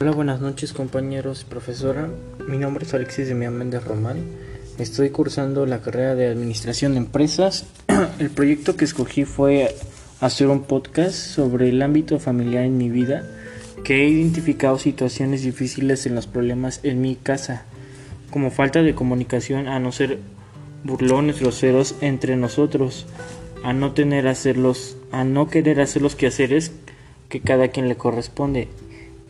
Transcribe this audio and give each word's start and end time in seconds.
Hola, 0.00 0.12
buenas 0.12 0.40
noches 0.40 0.72
compañeros 0.72 1.42
y 1.42 1.50
profesora. 1.50 2.08
Mi 2.46 2.56
nombre 2.56 2.84
es 2.84 2.94
Alexis 2.94 3.26
de 3.26 3.34
Méndez 3.34 3.82
Román. 3.82 4.18
Estoy 4.78 5.10
cursando 5.10 5.66
la 5.66 5.80
carrera 5.80 6.14
de 6.14 6.28
Administración 6.28 6.92
de 6.92 6.98
Empresas. 6.98 7.66
El 8.20 8.30
proyecto 8.30 8.76
que 8.76 8.84
escogí 8.84 9.24
fue 9.24 9.74
hacer 10.20 10.46
un 10.46 10.62
podcast 10.62 11.16
sobre 11.16 11.68
el 11.70 11.82
ámbito 11.82 12.20
familiar 12.20 12.62
en 12.62 12.78
mi 12.78 12.88
vida, 12.88 13.28
que 13.82 14.04
he 14.04 14.08
identificado 14.08 14.78
situaciones 14.78 15.42
difíciles 15.42 16.06
en 16.06 16.14
los 16.14 16.28
problemas 16.28 16.78
en 16.84 17.00
mi 17.00 17.16
casa, 17.16 17.64
como 18.30 18.52
falta 18.52 18.82
de 18.82 18.94
comunicación 18.94 19.66
a 19.66 19.80
no 19.80 19.90
ser 19.90 20.20
burlones 20.84 21.40
groseros 21.40 21.96
entre 22.02 22.36
nosotros, 22.36 23.04
a 23.64 23.72
no 23.72 23.94
tener 23.94 24.28
hacerlos, 24.28 24.96
a 25.10 25.24
no 25.24 25.48
querer 25.48 25.80
hacer 25.80 26.02
los 26.02 26.14
quehaceres 26.14 26.70
que 27.28 27.40
cada 27.40 27.66
quien 27.66 27.88
le 27.88 27.96
corresponde. 27.96 28.68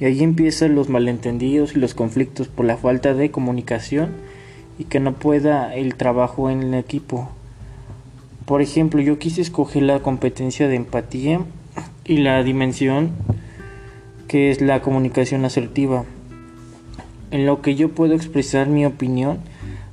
Y 0.00 0.04
ahí 0.04 0.22
empiezan 0.22 0.74
los 0.74 0.88
malentendidos 0.88 1.74
y 1.74 1.80
los 1.80 1.94
conflictos 1.94 2.48
por 2.48 2.66
la 2.66 2.76
falta 2.76 3.14
de 3.14 3.30
comunicación 3.30 4.10
y 4.78 4.84
que 4.84 5.00
no 5.00 5.14
pueda 5.14 5.74
el 5.74 5.96
trabajo 5.96 6.50
en 6.50 6.62
el 6.62 6.74
equipo. 6.74 7.28
Por 8.44 8.62
ejemplo, 8.62 9.00
yo 9.02 9.18
quise 9.18 9.42
escoger 9.42 9.82
la 9.82 10.00
competencia 10.00 10.68
de 10.68 10.76
empatía 10.76 11.40
y 12.04 12.18
la 12.18 12.42
dimensión 12.42 13.10
que 14.28 14.50
es 14.50 14.60
la 14.60 14.80
comunicación 14.82 15.44
asertiva, 15.44 16.04
en 17.30 17.46
lo 17.46 17.62
que 17.62 17.74
yo 17.74 17.90
puedo 17.90 18.14
expresar 18.14 18.68
mi 18.68 18.84
opinión 18.84 19.38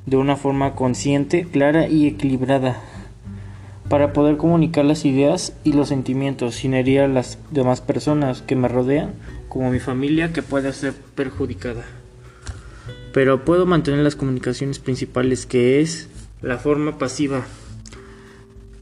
de 0.06 0.18
una 0.18 0.36
forma 0.36 0.76
consciente, 0.76 1.46
clara 1.46 1.88
y 1.88 2.06
equilibrada 2.06 2.82
para 3.90 4.14
poder 4.14 4.38
comunicar 4.38 4.86
las 4.86 5.06
ideas 5.06 5.54
y 5.64 5.74
los 5.74 5.90
sentimientos 5.90 6.56
sin 6.56 6.74
herir 6.74 7.02
a 7.02 7.08
las 7.08 7.38
demás 7.52 7.82
personas 7.82 8.42
que 8.42 8.56
me 8.56 8.68
rodean, 8.68 9.14
como 9.48 9.72
mi 9.72 9.80
familia 9.80 10.34
que 10.34 10.42
pueda 10.42 10.74
ser 10.74 10.94
perjudicada. 11.16 11.86
Pero 13.14 13.46
puedo 13.46 13.66
mantener 13.66 14.02
las 14.02 14.16
comunicaciones 14.16 14.80
principales 14.80 15.46
que 15.46 15.82
es 15.82 16.10
la 16.42 16.58
forma 16.58 16.98
pasiva. 16.98 17.46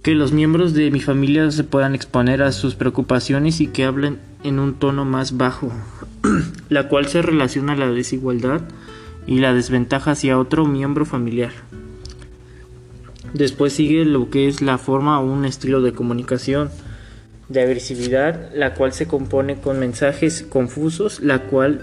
Que 0.02 0.16
los 0.16 0.32
miembros 0.32 0.74
de 0.74 0.90
mi 0.92 1.00
familia 1.00 1.50
se 1.52 1.64
puedan 1.64 1.96
exponer 1.96 2.42
a 2.42 2.52
sus 2.52 2.76
preocupaciones 2.76 3.62
y 3.62 3.68
que 3.68 3.86
hablen 3.86 4.20
en 4.44 4.60
un 4.60 4.74
tono 4.74 5.06
más 5.06 5.38
bajo, 5.38 5.72
la 6.70 6.90
cual 6.90 7.08
se 7.08 7.22
relaciona 7.22 7.74
a 7.74 7.78
la 7.78 7.90
desigualdad 7.90 8.62
y 9.28 9.40
la 9.40 9.54
desventaja 9.54 10.12
hacia 10.12 10.40
otro 10.40 10.66
miembro 10.66 11.06
familiar. 11.06 11.52
Después 13.34 13.74
sigue 13.74 14.06
lo 14.06 14.30
que 14.30 14.48
es 14.48 14.62
la 14.62 14.78
forma 14.78 15.20
o 15.20 15.26
un 15.26 15.46
estilo 15.46 15.82
de 15.82 15.94
comunicación 15.94 16.70
de 17.50 17.62
agresividad, 17.62 18.52
la 18.54 18.74
cual 18.74 18.94
se 18.94 19.08
compone 19.08 19.56
con 19.56 19.80
mensajes 19.80 20.44
confusos, 20.44 21.20
la 21.20 21.40
cual 21.40 21.82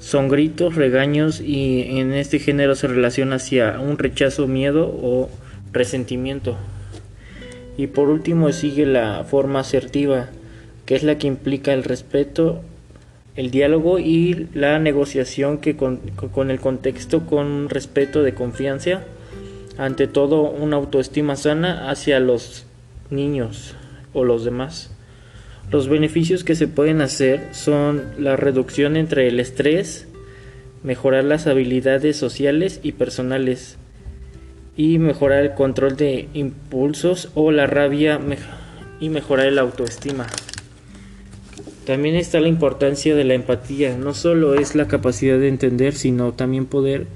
son 0.00 0.28
gritos, 0.28 0.74
regaños 0.74 1.40
y 1.40 1.98
en 1.98 2.12
este 2.12 2.38
género 2.38 2.74
se 2.74 2.88
relaciona 2.88 3.36
hacia 3.36 3.80
un 3.80 3.98
rechazo, 3.98 4.46
miedo 4.46 4.86
o 4.86 5.30
resentimiento. 5.72 6.56
Y 7.76 7.86
por 7.86 8.10
último 8.10 8.52
sigue 8.52 8.84
la 8.84 9.24
forma 9.24 9.60
asertiva, 9.60 10.28
que 10.84 10.94
es 10.94 11.02
la 11.04 11.16
que 11.16 11.26
implica 11.26 11.72
el 11.72 11.84
respeto, 11.84 12.60
el 13.34 13.50
diálogo 13.50 13.98
y 13.98 14.48
la 14.52 14.78
negociación 14.78 15.58
que 15.58 15.74
con, 15.76 15.98
con 16.32 16.50
el 16.50 16.60
contexto 16.60 17.24
con 17.24 17.70
respeto 17.70 18.22
de 18.22 18.34
confianza 18.34 19.04
ante 19.78 20.06
todo 20.06 20.42
una 20.42 20.76
autoestima 20.76 21.36
sana 21.36 21.90
hacia 21.90 22.20
los 22.20 22.66
niños 23.10 23.74
o 24.12 24.24
los 24.24 24.44
demás. 24.44 24.90
Los 25.70 25.88
beneficios 25.88 26.44
que 26.44 26.54
se 26.54 26.68
pueden 26.68 27.00
hacer 27.00 27.48
son 27.52 28.02
la 28.18 28.36
reducción 28.36 28.96
entre 28.96 29.28
el 29.28 29.40
estrés, 29.40 30.06
mejorar 30.82 31.24
las 31.24 31.46
habilidades 31.46 32.16
sociales 32.16 32.80
y 32.82 32.92
personales 32.92 33.78
y 34.76 34.98
mejorar 34.98 35.42
el 35.42 35.54
control 35.54 35.96
de 35.96 36.28
impulsos 36.34 37.30
o 37.34 37.52
la 37.52 37.66
rabia 37.66 38.20
y 39.00 39.08
mejorar 39.08 39.52
la 39.52 39.62
autoestima. 39.62 40.26
También 41.86 42.14
está 42.14 42.38
la 42.40 42.48
importancia 42.48 43.14
de 43.14 43.24
la 43.24 43.34
empatía, 43.34 43.96
no 43.96 44.14
solo 44.14 44.54
es 44.54 44.74
la 44.74 44.86
capacidad 44.86 45.38
de 45.38 45.48
entender, 45.48 45.94
sino 45.94 46.32
también 46.32 46.66
poder 46.66 47.06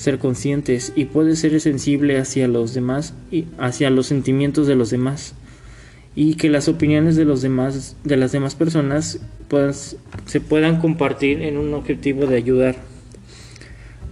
ser 0.00 0.18
conscientes 0.18 0.94
y 0.96 1.04
puede 1.04 1.36
ser 1.36 1.60
sensible 1.60 2.18
hacia 2.18 2.48
los 2.48 2.72
demás 2.72 3.12
y 3.30 3.44
hacia 3.58 3.90
los 3.90 4.06
sentimientos 4.06 4.66
de 4.66 4.74
los 4.74 4.88
demás 4.88 5.34
y 6.14 6.36
que 6.36 6.48
las 6.48 6.68
opiniones 6.68 7.16
de 7.16 7.26
los 7.26 7.42
demás 7.42 7.96
de 8.02 8.16
las 8.16 8.32
demás 8.32 8.54
personas 8.54 9.20
se 10.24 10.40
puedan 10.40 10.80
compartir 10.80 11.42
en 11.42 11.58
un 11.58 11.74
objetivo 11.74 12.26
de 12.26 12.36
ayudar. 12.36 12.76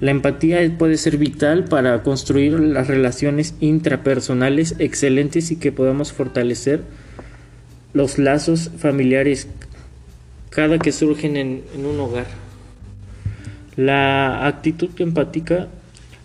La 0.01 0.11
empatía 0.11 0.61
puede 0.77 0.97
ser 0.97 1.17
vital 1.17 1.65
para 1.65 2.03
construir 2.03 2.61
las 2.61 2.87
relaciones 2.87 3.55
intrapersonales 3.61 4.77
excelentes 4.79 5.51
y 5.51 5.57
que 5.57 5.73
podamos 5.73 6.13
fortalecer 6.13 6.83
los 7.95 8.19
lazos 8.19 8.71
familiares 8.79 9.49
cada 10.51 10.79
que 10.79 10.93
surgen 10.93 11.37
en, 11.37 11.63
en 11.75 11.87
un 11.87 11.99
hogar. 11.99 12.48
La 13.79 14.49
actitud 14.49 14.91
empática 14.99 15.69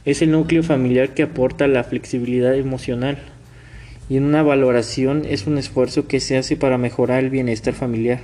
es 0.05 0.23
el 0.23 0.31
núcleo 0.31 0.63
familiar 0.63 1.13
que 1.13 1.21
aporta 1.21 1.67
la 1.67 1.83
flexibilidad 1.83 2.55
emocional 2.55 3.19
y 4.09 4.17
en 4.17 4.23
una 4.23 4.41
valoración 4.41 5.21
es 5.29 5.45
un 5.45 5.59
esfuerzo 5.59 6.07
que 6.07 6.19
se 6.19 6.35
hace 6.35 6.57
para 6.57 6.79
mejorar 6.79 7.23
el 7.23 7.29
bienestar 7.29 7.75
familiar. 7.75 8.21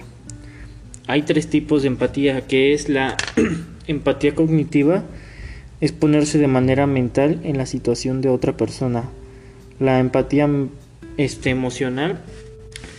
Hay 1.05 1.21
tres 1.21 1.47
tipos 1.47 1.83
de 1.83 1.89
empatía, 1.89 2.47
que 2.47 2.73
es 2.73 2.89
la 2.89 3.17
empatía 3.87 4.33
cognitiva, 4.33 5.03
es 5.79 5.91
ponerse 5.91 6.39
de 6.39 6.47
manera 6.47 6.87
mental 6.87 7.39
en 7.43 7.59
la 7.59 7.67
situación 7.67 8.21
de 8.21 8.29
otra 8.29 8.57
persona. 8.57 9.11
La 9.79 9.99
empatía 9.99 10.49
este, 11.17 11.51
emocional, 11.51 12.19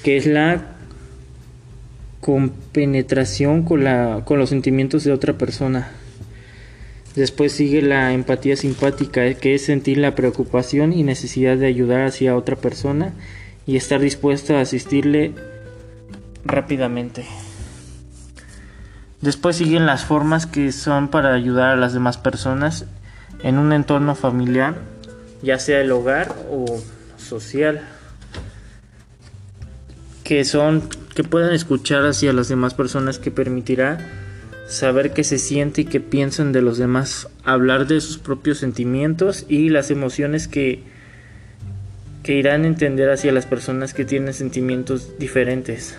que 0.05 0.17
es 0.17 0.27
la 0.27 0.77
compenetración 2.21 3.65
con, 3.65 3.83
la, 3.83 4.23
con 4.25 4.39
los 4.39 4.51
sentimientos 4.51 5.03
de 5.03 5.11
otra 5.11 5.37
persona. 5.37 5.91
Después 7.17 7.53
sigue 7.53 7.83
la 7.83 8.13
empatía 8.13 8.57
simpática, 8.57 9.35
que 9.35 9.55
es 9.55 9.65
sentir 9.65 9.99
la 9.99 10.15
preocupación 10.15 10.93
y 10.93 11.03
necesidad 11.03 11.57
de 11.57 11.67
ayudar 11.67 12.07
hacia 12.07 12.37
otra 12.37 12.57
persona 12.57 13.13
y 13.67 13.77
estar 13.77 14.01
dispuesto 14.01 14.57
a 14.57 14.61
asistirle 14.61 15.35
rápidamente. 16.45 17.25
Después 19.21 19.57
siguen 19.57 19.87
las 19.87 20.05
formas 20.05 20.47
que 20.47 20.73
son 20.73 21.09
para 21.09 21.35
ayudar 21.35 21.71
a 21.71 21.77
las 21.77 21.93
demás 21.93 22.17
personas 22.17 22.87
en 23.43 23.59
un 23.59 23.73
entorno 23.73 24.15
familiar, 24.15 24.77
ya 25.43 25.59
sea 25.59 25.81
el 25.81 25.93
hogar 25.93 26.35
o 26.51 26.81
social, 27.19 27.83
que 30.25 30.45
son 30.45 30.89
que 31.15 31.25
puedan 31.25 31.53
escuchar 31.53 32.07
hacia 32.07 32.33
las 32.33 32.49
demás 32.49 32.73
personas 32.75 33.19
que 33.19 33.31
permitirá 33.31 33.99
saber 34.71 35.11
qué 35.11 35.25
se 35.25 35.39
siente 35.39 35.81
y 35.81 35.85
qué 35.85 35.99
piensan 35.99 36.53
de 36.53 36.63
los 36.63 36.79
demás, 36.79 37.29
hablar 37.43 37.89
de 37.89 38.01
sus 38.01 38.19
propios 38.19 38.59
sentimientos 38.59 39.45
y 39.49 39.69
las 39.69 39.91
emociones 39.91 40.47
que, 40.47 40.85
que 42.23 42.37
irán 42.37 42.63
a 42.63 42.69
entender 42.69 43.11
hacia 43.11 43.33
las 43.33 43.47
personas 43.47 43.95
que 43.95 44.05
tienen 44.05 44.33
sentimientos 44.33 45.19
diferentes. 45.19 45.99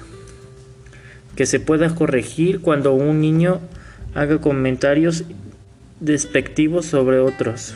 Que 1.36 1.46
se 1.46 1.60
pueda 1.60 1.94
corregir 1.94 2.62
cuando 2.62 2.94
un 2.94 3.20
niño 3.20 3.60
haga 4.16 4.40
comentarios 4.40 5.26
despectivos 6.00 6.86
sobre 6.86 7.20
otros. 7.20 7.76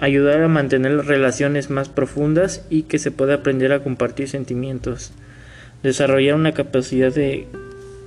Ayudar 0.00 0.42
a 0.42 0.48
mantener 0.48 1.04
relaciones 1.04 1.68
más 1.68 1.90
profundas 1.90 2.64
y 2.70 2.84
que 2.84 2.98
se 2.98 3.10
pueda 3.10 3.34
aprender 3.34 3.74
a 3.74 3.82
compartir 3.82 4.28
sentimientos. 4.28 5.12
Desarrollar 5.82 6.34
una 6.34 6.52
capacidad 6.52 7.14
de 7.14 7.46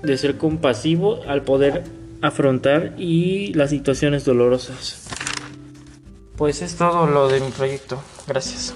de 0.02 0.18
ser 0.18 0.38
compasivo 0.38 1.22
al 1.28 1.44
poder 1.44 1.84
afrontar 2.22 2.94
y 2.98 3.54
las 3.54 3.70
situaciones 3.70 4.26
dolorosas. 4.26 5.08
Pues 6.38 6.62
es 6.62 6.76
todo 6.76 7.08
lo 7.08 7.28
de 7.28 7.40
mi 7.40 7.52
proyecto. 7.52 8.02
Gracias. 8.28 8.74